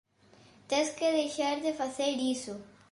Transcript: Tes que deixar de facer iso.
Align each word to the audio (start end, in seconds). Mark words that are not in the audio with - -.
Tes 0.67 0.89
que 0.97 1.11
deixar 1.19 1.55
de 1.65 1.73
facer 1.81 2.13
iso. 2.35 2.55